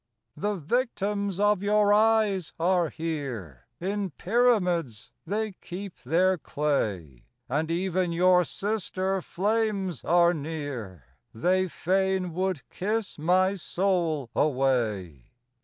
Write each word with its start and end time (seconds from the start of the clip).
The 0.35 0.55
victims 0.55 1.39
of 1.39 1.61
your 1.61 1.93
eyes 1.93 2.53
are 2.59 2.89
here, 2.89 3.67
In 3.79 4.09
pyramids 4.09 5.11
they 5.27 5.51
keep 5.61 5.99
their 5.99 6.39
clay; 6.39 7.25
And 7.47 7.69
even 7.69 8.11
your 8.11 8.43
sister 8.43 9.21
Flames 9.21 10.03
are 10.03 10.33
near, 10.33 11.03
They 11.35 11.67
fain 11.67 12.33
would 12.33 12.67
kiss 12.71 13.19
my 13.19 13.53
soul 13.53 14.31
away. 14.35 15.27